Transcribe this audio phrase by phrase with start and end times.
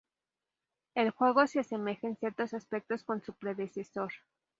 [0.95, 4.11] El juego se asemeja en ciertos aspectos con su predecesor.